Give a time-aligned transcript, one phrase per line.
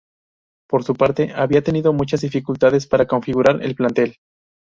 [0.67, 4.15] Por su parte, había tenido muchas dificultades para configurar el plantel.